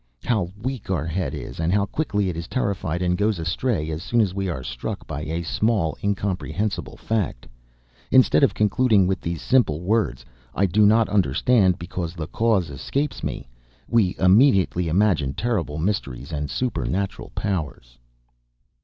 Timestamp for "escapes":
12.71-13.21